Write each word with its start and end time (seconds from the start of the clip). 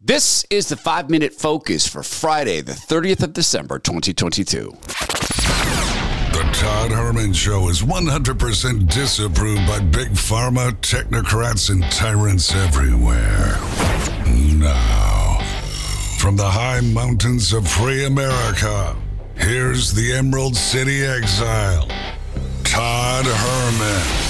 This 0.00 0.46
is 0.48 0.68
the 0.68 0.76
five 0.76 1.10
minute 1.10 1.34
focus 1.34 1.88
for 1.88 2.04
Friday, 2.04 2.60
the 2.60 2.70
30th 2.70 3.24
of 3.24 3.32
December, 3.32 3.80
2022. 3.80 4.70
The 6.30 6.50
Todd 6.52 6.92
Herman 6.92 7.32
Show 7.32 7.68
is 7.68 7.82
100% 7.82 8.88
disapproved 8.88 9.66
by 9.66 9.80
big 9.80 10.10
pharma, 10.10 10.70
technocrats, 10.82 11.70
and 11.70 11.82
tyrants 11.90 12.54
everywhere. 12.54 13.56
Now, 14.56 15.40
from 16.20 16.36
the 16.36 16.48
high 16.48 16.80
mountains 16.80 17.52
of 17.52 17.66
free 17.66 18.04
America, 18.04 18.96
here's 19.34 19.92
the 19.92 20.12
Emerald 20.12 20.54
City 20.54 21.02
exile, 21.02 21.88
Todd 22.62 23.24
Herman. 23.26 24.27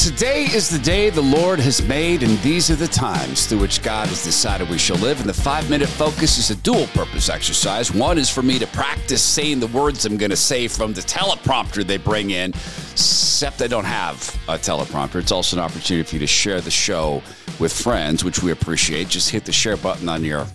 Today 0.00 0.44
is 0.44 0.70
the 0.70 0.78
day 0.78 1.10
the 1.10 1.20
Lord 1.20 1.60
has 1.60 1.86
made, 1.86 2.22
and 2.22 2.38
these 2.38 2.70
are 2.70 2.74
the 2.74 2.88
times 2.88 3.44
through 3.44 3.58
which 3.58 3.82
God 3.82 4.08
has 4.08 4.24
decided 4.24 4.70
we 4.70 4.78
shall 4.78 4.96
live. 4.96 5.20
And 5.20 5.28
the 5.28 5.34
five 5.34 5.68
minute 5.68 5.90
focus 5.90 6.38
is 6.38 6.48
a 6.48 6.56
dual 6.62 6.86
purpose 6.94 7.28
exercise. 7.28 7.92
One 7.92 8.16
is 8.16 8.30
for 8.30 8.40
me 8.40 8.58
to 8.60 8.66
practice 8.68 9.20
saying 9.20 9.60
the 9.60 9.66
words 9.66 10.06
I'm 10.06 10.16
going 10.16 10.30
to 10.30 10.36
say 10.36 10.68
from 10.68 10.94
the 10.94 11.02
teleprompter 11.02 11.86
they 11.86 11.98
bring 11.98 12.30
in, 12.30 12.52
except 12.92 13.60
I 13.60 13.66
don't 13.66 13.84
have 13.84 14.16
a 14.48 14.56
teleprompter. 14.56 15.16
It's 15.16 15.32
also 15.32 15.58
an 15.58 15.62
opportunity 15.62 16.08
for 16.08 16.14
you 16.14 16.20
to 16.20 16.26
share 16.26 16.62
the 16.62 16.70
show 16.70 17.22
with 17.58 17.70
friends, 17.70 18.24
which 18.24 18.42
we 18.42 18.52
appreciate. 18.52 19.08
Just 19.08 19.28
hit 19.28 19.44
the 19.44 19.52
share 19.52 19.76
button 19.76 20.08
on 20.08 20.24
your 20.24 20.46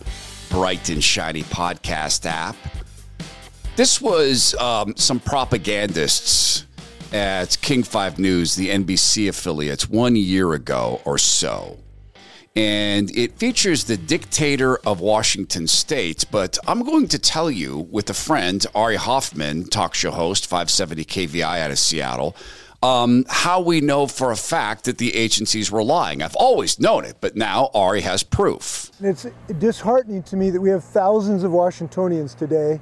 bright 0.49 0.89
and 0.89 1.03
shiny 1.03 1.43
podcast 1.43 2.25
app. 2.25 2.55
This 3.75 4.01
was 4.01 4.55
um, 4.55 4.95
some 4.97 5.19
propagandists 5.19 6.65
at 7.15 7.57
King 7.61 7.81
5 7.81 8.19
News, 8.19 8.55
the 8.55 8.67
NBC 8.67 9.29
affiliate, 9.29 9.83
one 9.89 10.17
year 10.17 10.51
ago 10.51 10.99
or 11.05 11.17
so. 11.17 11.77
And 12.57 13.09
it 13.15 13.37
features 13.37 13.85
the 13.85 13.95
dictator 13.95 14.77
of 14.79 14.99
Washington 14.99 15.67
state. 15.67 16.25
But 16.29 16.57
I'm 16.67 16.83
going 16.83 17.07
to 17.07 17.17
tell 17.17 17.49
you, 17.49 17.87
with 17.89 18.09
a 18.09 18.13
friend, 18.13 18.65
Ari 18.75 18.97
Hoffman, 18.97 19.69
talk 19.69 19.95
show 19.95 20.11
host, 20.11 20.47
570 20.47 21.05
KVI 21.05 21.61
out 21.61 21.71
of 21.71 21.79
Seattle, 21.79 22.35
um, 22.83 23.23
how 23.29 23.61
we 23.61 23.79
know 23.79 24.07
for 24.07 24.31
a 24.31 24.35
fact 24.35 24.83
that 24.83 24.97
the 24.97 25.15
agencies 25.15 25.71
were 25.71 25.83
lying. 25.83 26.21
I've 26.21 26.35
always 26.35 26.81
known 26.81 27.05
it, 27.05 27.15
but 27.21 27.37
now 27.37 27.69
Ari 27.73 28.01
has 28.01 28.23
proof. 28.23 28.91
It's 28.99 29.25
disheartening 29.57 30.23
to 30.23 30.35
me 30.35 30.49
that 30.49 30.59
we 30.59 30.69
have 30.69 30.83
thousands 30.83 31.43
of 31.43 31.53
Washingtonians 31.53 32.35
today 32.35 32.81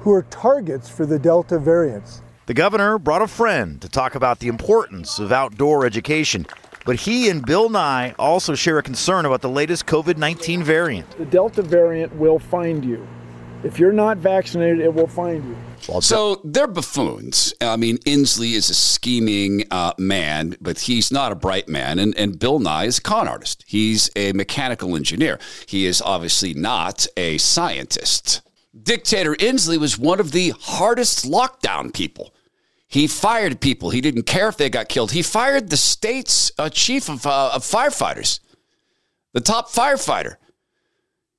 who 0.00 0.12
are 0.12 0.22
targets 0.24 0.90
for 0.90 1.06
the 1.06 1.18
Delta 1.18 1.58
variants. 1.58 2.20
The 2.50 2.54
governor 2.54 2.98
brought 2.98 3.22
a 3.22 3.28
friend 3.28 3.80
to 3.80 3.88
talk 3.88 4.16
about 4.16 4.40
the 4.40 4.48
importance 4.48 5.20
of 5.20 5.30
outdoor 5.30 5.86
education. 5.86 6.48
But 6.84 6.96
he 6.96 7.28
and 7.28 7.46
Bill 7.46 7.68
Nye 7.68 8.12
also 8.18 8.56
share 8.56 8.76
a 8.76 8.82
concern 8.82 9.24
about 9.24 9.40
the 9.40 9.48
latest 9.48 9.86
COVID 9.86 10.16
19 10.16 10.64
variant. 10.64 11.08
The 11.16 11.26
Delta 11.26 11.62
variant 11.62 12.12
will 12.16 12.40
find 12.40 12.84
you. 12.84 13.06
If 13.62 13.78
you're 13.78 13.92
not 13.92 14.18
vaccinated, 14.18 14.80
it 14.80 14.92
will 14.92 15.06
find 15.06 15.44
you. 15.44 16.00
So 16.00 16.40
they're 16.42 16.66
buffoons. 16.66 17.54
I 17.60 17.76
mean, 17.76 17.98
Inslee 17.98 18.54
is 18.54 18.68
a 18.68 18.74
scheming 18.74 19.62
uh, 19.70 19.92
man, 19.96 20.56
but 20.60 20.80
he's 20.80 21.12
not 21.12 21.30
a 21.30 21.36
bright 21.36 21.68
man. 21.68 22.00
And, 22.00 22.18
and 22.18 22.36
Bill 22.36 22.58
Nye 22.58 22.86
is 22.86 22.98
a 22.98 23.02
con 23.02 23.28
artist. 23.28 23.62
He's 23.68 24.10
a 24.16 24.32
mechanical 24.32 24.96
engineer. 24.96 25.38
He 25.66 25.86
is 25.86 26.02
obviously 26.02 26.54
not 26.54 27.06
a 27.16 27.38
scientist. 27.38 28.42
Dictator 28.82 29.36
Inslee 29.36 29.78
was 29.78 29.96
one 29.96 30.18
of 30.18 30.32
the 30.32 30.52
hardest 30.58 31.24
lockdown 31.24 31.94
people. 31.94 32.34
He 32.90 33.06
fired 33.06 33.60
people. 33.60 33.90
He 33.90 34.00
didn't 34.00 34.24
care 34.24 34.48
if 34.48 34.56
they 34.56 34.68
got 34.68 34.88
killed. 34.88 35.12
He 35.12 35.22
fired 35.22 35.70
the 35.70 35.76
state's 35.76 36.50
uh, 36.58 36.68
chief 36.68 37.08
of, 37.08 37.24
uh, 37.24 37.52
of 37.54 37.62
firefighters, 37.62 38.40
the 39.32 39.40
top 39.40 39.70
firefighter. 39.70 40.36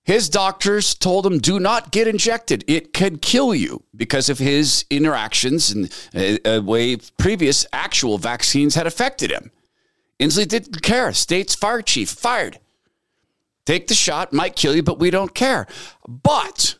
His 0.03 0.29
doctors 0.29 0.95
told 0.95 1.25
him, 1.25 1.39
do 1.39 1.59
not 1.59 1.91
get 1.91 2.07
injected. 2.07 2.63
It 2.67 2.93
could 2.93 3.21
kill 3.21 3.53
you 3.53 3.83
because 3.93 4.29
of 4.29 4.39
his 4.39 4.85
interactions 4.89 5.71
and 5.71 5.93
uh, 6.15 6.57
uh 6.57 6.61
way 6.61 6.95
previous 7.17 7.65
actual 7.73 8.17
vaccines 8.17 8.75
had 8.75 8.87
affected 8.87 9.29
him. 9.29 9.51
Inslee 10.21 10.47
didn't 10.47 10.81
care. 10.81 11.11
State's 11.11 11.53
fire 11.53 11.81
chief 11.81 12.09
fired. 12.09 12.59
Take 13.65 13.87
the 13.87 13.93
shot, 13.93 14.31
might 14.31 14.55
kill 14.55 14.73
you, 14.73 14.83
but 14.83 14.99
we 14.99 15.09
don't 15.09 15.35
care. 15.35 15.67
But 16.07 16.75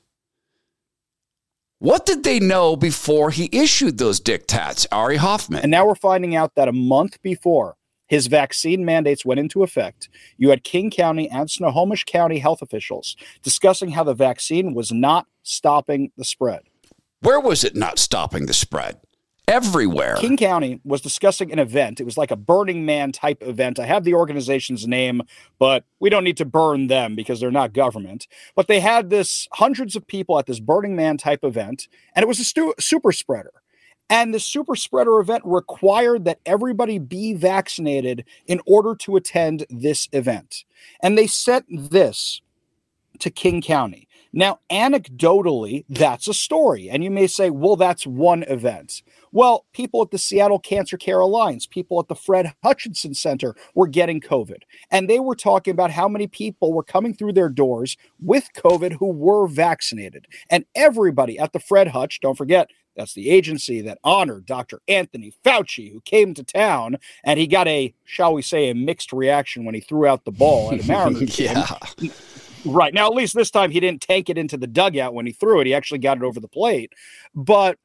what 1.81 2.05
did 2.05 2.23
they 2.23 2.39
know 2.39 2.75
before 2.75 3.31
he 3.31 3.49
issued 3.51 3.97
those 3.97 4.21
diktats, 4.21 4.85
Ari 4.91 5.17
Hoffman? 5.17 5.61
And 5.63 5.71
now 5.71 5.87
we're 5.87 5.95
finding 5.95 6.35
out 6.35 6.53
that 6.53 6.67
a 6.67 6.71
month 6.71 7.19
before 7.23 7.75
his 8.07 8.27
vaccine 8.27 8.85
mandates 8.85 9.25
went 9.25 9.39
into 9.39 9.63
effect, 9.63 10.07
you 10.37 10.51
had 10.51 10.63
King 10.63 10.91
County 10.91 11.27
and 11.27 11.49
Snohomish 11.49 12.03
County 12.03 12.37
health 12.37 12.61
officials 12.61 13.15
discussing 13.41 13.89
how 13.89 14.03
the 14.03 14.13
vaccine 14.13 14.75
was 14.75 14.91
not 14.91 15.25
stopping 15.41 16.11
the 16.17 16.23
spread. 16.23 16.61
Where 17.21 17.39
was 17.39 17.63
it 17.63 17.75
not 17.75 17.97
stopping 17.97 18.45
the 18.45 18.53
spread? 18.53 18.99
Everywhere. 19.51 20.15
King 20.15 20.37
County 20.37 20.79
was 20.85 21.01
discussing 21.01 21.51
an 21.51 21.59
event. 21.59 21.99
It 21.99 22.05
was 22.05 22.17
like 22.17 22.31
a 22.31 22.35
Burning 22.35 22.85
Man 22.85 23.11
type 23.11 23.43
event. 23.43 23.79
I 23.79 23.85
have 23.85 24.05
the 24.05 24.13
organization's 24.13 24.87
name, 24.87 25.21
but 25.59 25.83
we 25.99 26.09
don't 26.09 26.23
need 26.23 26.37
to 26.37 26.45
burn 26.45 26.87
them 26.87 27.15
because 27.15 27.39
they're 27.39 27.51
not 27.51 27.73
government. 27.73 28.27
But 28.55 28.67
they 28.67 28.79
had 28.79 29.09
this 29.09 29.49
hundreds 29.53 29.95
of 29.95 30.07
people 30.07 30.39
at 30.39 30.45
this 30.45 30.61
Burning 30.61 30.95
Man 30.95 31.17
type 31.17 31.43
event, 31.43 31.89
and 32.15 32.23
it 32.23 32.27
was 32.27 32.39
a 32.39 32.45
stu- 32.45 32.73
super 32.79 33.11
spreader. 33.11 33.51
And 34.09 34.33
the 34.33 34.39
super 34.39 34.75
spreader 34.75 35.19
event 35.19 35.43
required 35.45 36.25
that 36.25 36.39
everybody 36.45 36.99
be 36.99 37.33
vaccinated 37.33 38.25
in 38.45 38.61
order 38.65 38.95
to 38.95 39.15
attend 39.15 39.65
this 39.69 40.09
event. 40.11 40.65
And 41.01 41.17
they 41.17 41.27
sent 41.27 41.65
this 41.69 42.41
to 43.19 43.29
King 43.29 43.61
County. 43.61 44.07
Now, 44.33 44.59
anecdotally, 44.69 45.85
that's 45.89 46.27
a 46.27 46.33
story. 46.33 46.89
And 46.89 47.03
you 47.03 47.11
may 47.11 47.27
say, 47.27 47.49
well, 47.49 47.75
that's 47.75 48.07
one 48.07 48.43
event. 48.43 49.01
Well, 49.31 49.65
people 49.73 50.01
at 50.01 50.11
the 50.11 50.17
Seattle 50.17 50.59
Cancer 50.59 50.97
Care 50.97 51.19
Alliance, 51.19 51.65
people 51.65 51.99
at 51.99 52.07
the 52.07 52.15
Fred 52.15 52.53
Hutchinson 52.63 53.13
Center 53.13 53.55
were 53.73 53.87
getting 53.87 54.19
COVID. 54.19 54.63
And 54.89 55.09
they 55.09 55.19
were 55.19 55.35
talking 55.35 55.71
about 55.71 55.91
how 55.91 56.07
many 56.07 56.27
people 56.27 56.73
were 56.73 56.83
coming 56.83 57.13
through 57.13 57.33
their 57.33 57.49
doors 57.49 57.97
with 58.19 58.49
COVID 58.55 58.93
who 58.93 59.07
were 59.11 59.47
vaccinated. 59.47 60.27
And 60.49 60.65
everybody 60.75 61.39
at 61.39 61.53
the 61.53 61.59
Fred 61.59 61.89
Hutch, 61.89 62.19
don't 62.21 62.37
forget, 62.37 62.69
that's 62.95 63.13
the 63.13 63.29
agency 63.29 63.81
that 63.81 63.99
honored 64.03 64.45
Dr. 64.45 64.81
Anthony 64.87 65.33
Fauci, 65.45 65.91
who 65.93 66.01
came 66.01 66.33
to 66.33 66.43
town 66.43 66.97
and 67.23 67.39
he 67.39 67.47
got 67.47 67.67
a, 67.67 67.93
shall 68.03 68.33
we 68.33 68.41
say, 68.41 68.69
a 68.69 68.75
mixed 68.75 69.13
reaction 69.13 69.63
when 69.63 69.75
he 69.75 69.81
threw 69.81 70.05
out 70.05 70.25
the 70.25 70.31
ball 70.31 70.73
at 70.73 70.83
a 70.83 70.87
Mariners 70.87 71.39
yeah. 71.39 71.67
game. 71.97 72.11
Right. 72.65 72.93
Now, 72.93 73.07
at 73.07 73.13
least 73.13 73.33
this 73.33 73.49
time 73.49 73.71
he 73.71 73.79
didn't 73.79 74.01
tank 74.01 74.29
it 74.29 74.37
into 74.37 74.57
the 74.57 74.67
dugout 74.67 75.13
when 75.13 75.25
he 75.25 75.31
threw 75.31 75.61
it. 75.61 75.67
He 75.67 75.73
actually 75.73 75.99
got 75.99 76.17
it 76.17 76.23
over 76.23 76.39
the 76.39 76.47
plate. 76.47 76.93
But 77.33 77.77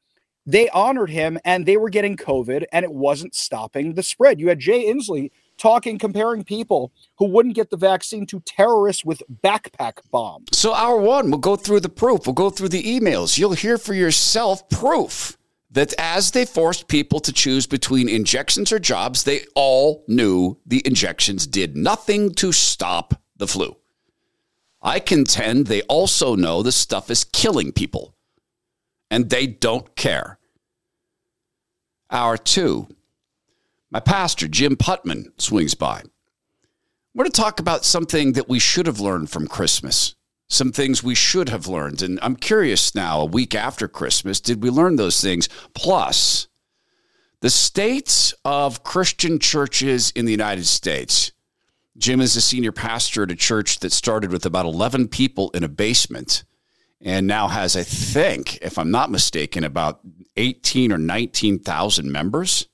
they 0.46 0.68
honored 0.70 1.10
him 1.10 1.38
and 1.44 1.66
they 1.66 1.76
were 1.76 1.90
getting 1.90 2.16
COVID 2.16 2.64
and 2.72 2.84
it 2.84 2.92
wasn't 2.92 3.34
stopping 3.34 3.94
the 3.94 4.02
spread. 4.02 4.40
You 4.40 4.48
had 4.48 4.60
Jay 4.60 4.86
Inslee 4.86 5.30
talking, 5.58 5.98
comparing 5.98 6.44
people 6.44 6.92
who 7.18 7.26
wouldn't 7.26 7.54
get 7.54 7.70
the 7.70 7.76
vaccine 7.76 8.26
to 8.26 8.40
terrorists 8.40 9.04
with 9.04 9.22
backpack 9.42 9.98
bombs. 10.10 10.48
So, 10.52 10.74
hour 10.74 10.98
one, 10.98 11.30
we'll 11.30 11.40
go 11.40 11.56
through 11.56 11.80
the 11.80 11.88
proof, 11.88 12.26
we'll 12.26 12.34
go 12.34 12.50
through 12.50 12.68
the 12.68 12.82
emails. 12.82 13.38
You'll 13.38 13.52
hear 13.52 13.78
for 13.78 13.94
yourself 13.94 14.68
proof 14.68 15.36
that 15.70 15.92
as 15.98 16.30
they 16.30 16.44
forced 16.44 16.88
people 16.88 17.20
to 17.20 17.32
choose 17.32 17.66
between 17.66 18.08
injections 18.08 18.72
or 18.72 18.78
jobs, 18.78 19.24
they 19.24 19.44
all 19.54 20.04
knew 20.08 20.58
the 20.64 20.82
injections 20.86 21.46
did 21.46 21.76
nothing 21.76 22.32
to 22.34 22.52
stop 22.52 23.20
the 23.36 23.48
flu. 23.48 23.76
I 24.80 25.00
contend 25.00 25.66
they 25.66 25.82
also 25.82 26.36
know 26.36 26.62
the 26.62 26.70
stuff 26.70 27.10
is 27.10 27.24
killing 27.24 27.72
people 27.72 28.15
and 29.10 29.30
they 29.30 29.46
don't 29.46 29.94
care. 29.96 30.38
Hour 32.10 32.36
two, 32.36 32.88
my 33.90 34.00
pastor, 34.00 34.48
Jim 34.48 34.76
Putman, 34.76 35.26
swings 35.40 35.74
by. 35.74 36.02
We're 37.14 37.24
going 37.24 37.32
to 37.32 37.40
talk 37.40 37.60
about 37.60 37.84
something 37.84 38.32
that 38.32 38.48
we 38.48 38.58
should 38.58 38.86
have 38.86 39.00
learned 39.00 39.30
from 39.30 39.48
Christmas, 39.48 40.14
some 40.48 40.70
things 40.70 41.02
we 41.02 41.14
should 41.14 41.48
have 41.48 41.66
learned. 41.66 42.02
And 42.02 42.18
I'm 42.20 42.36
curious 42.36 42.94
now, 42.94 43.20
a 43.20 43.24
week 43.24 43.54
after 43.54 43.88
Christmas, 43.88 44.38
did 44.38 44.62
we 44.62 44.70
learn 44.70 44.96
those 44.96 45.20
things? 45.20 45.48
Plus, 45.72 46.48
the 47.40 47.50
states 47.50 48.34
of 48.44 48.82
Christian 48.82 49.38
churches 49.38 50.10
in 50.10 50.24
the 50.24 50.32
United 50.32 50.66
States. 50.66 51.32
Jim 51.96 52.20
is 52.20 52.36
a 52.36 52.40
senior 52.40 52.72
pastor 52.72 53.22
at 53.22 53.30
a 53.30 53.36
church 53.36 53.78
that 53.78 53.92
started 53.92 54.30
with 54.30 54.44
about 54.44 54.66
11 54.66 55.08
people 55.08 55.50
in 55.52 55.64
a 55.64 55.68
basement 55.68 56.44
and 57.02 57.26
now 57.26 57.48
has, 57.48 57.76
I 57.76 57.82
think, 57.82 58.58
if 58.62 58.78
I'm 58.78 58.90
not 58.90 59.10
mistaken, 59.10 59.64
about 59.64 60.00
18 60.36 60.92
or 60.92 60.98
19,000 60.98 62.10
members. 62.10 62.68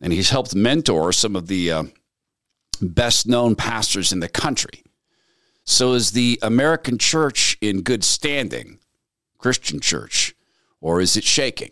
And 0.00 0.12
he's 0.12 0.30
helped 0.30 0.54
mentor 0.54 1.12
some 1.12 1.36
of 1.36 1.46
the 1.46 1.72
uh, 1.72 1.82
best 2.80 3.26
known 3.26 3.54
pastors 3.54 4.12
in 4.12 4.20
the 4.20 4.28
country. 4.28 4.82
So, 5.64 5.92
is 5.92 6.12
the 6.12 6.38
American 6.42 6.96
church 6.96 7.56
in 7.60 7.82
good 7.82 8.02
standing, 8.02 8.78
Christian 9.38 9.78
church, 9.78 10.34
or 10.80 11.00
is 11.00 11.16
it 11.16 11.24
shaking? 11.24 11.70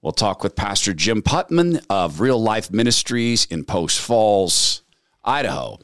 We'll 0.00 0.12
talk 0.12 0.42
with 0.42 0.56
Pastor 0.56 0.94
Jim 0.94 1.22
Putman 1.22 1.84
of 1.88 2.20
Real 2.20 2.42
Life 2.42 2.70
Ministries 2.70 3.46
in 3.46 3.64
Post 3.64 4.00
Falls, 4.00 4.82
Idaho. 5.24 5.78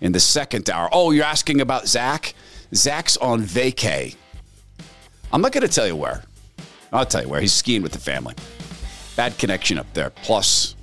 In 0.00 0.12
the 0.12 0.20
second 0.20 0.70
hour. 0.70 0.88
Oh, 0.92 1.10
you're 1.10 1.24
asking 1.24 1.60
about 1.60 1.88
Zach? 1.88 2.32
Zach's 2.72 3.16
on 3.16 3.42
vacay. 3.42 4.14
I'm 5.32 5.40
not 5.40 5.52
going 5.52 5.66
to 5.66 5.72
tell 5.72 5.86
you 5.86 5.96
where. 5.96 6.22
I'll 6.92 7.06
tell 7.06 7.22
you 7.22 7.28
where. 7.28 7.40
He's 7.40 7.52
skiing 7.52 7.82
with 7.82 7.92
the 7.92 7.98
family. 7.98 8.34
Bad 9.16 9.36
connection 9.38 9.78
up 9.78 9.92
there. 9.94 10.10
Plus, 10.10 10.74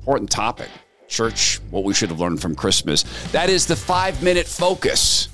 important 0.00 0.30
topic 0.30 0.68
church, 1.08 1.60
what 1.70 1.84
we 1.84 1.94
should 1.94 2.10
have 2.10 2.20
learned 2.20 2.40
from 2.40 2.54
Christmas. 2.54 3.04
That 3.30 3.48
is 3.48 3.66
the 3.66 3.76
five 3.76 4.22
minute 4.22 4.46
focus. 4.46 5.28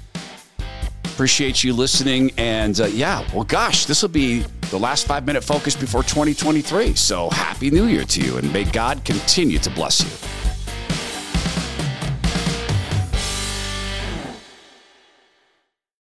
Appreciate 1.05 1.65
you 1.65 1.73
listening. 1.73 2.31
And 2.39 2.81
uh, 2.81 2.87
yeah, 2.87 3.27
well, 3.35 3.45
gosh, 3.45 3.87
this 3.87 4.03
will 4.03 4.09
be 4.09 4.45
the 4.71 4.79
last 4.79 5.07
five 5.07 5.27
minute 5.27 5.43
focus 5.43 5.77
before 5.77 6.03
2023. 6.03 6.95
So 6.95 7.31
happy 7.31 7.71
new 7.71 7.87
year 7.87 8.05
to 8.05 8.21
you 8.21 8.37
and 8.39 8.53
may 8.53 8.65
God 8.65 9.05
continue 9.05 9.59
to 9.59 9.71
bless 9.71 10.01
you. 10.03 10.40